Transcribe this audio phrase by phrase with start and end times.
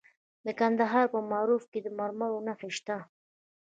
[0.45, 2.97] د کندهار په معروف کې د مرمرو نښې شته.